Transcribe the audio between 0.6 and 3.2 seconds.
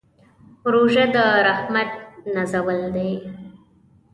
روژه د رحمت نزول دی.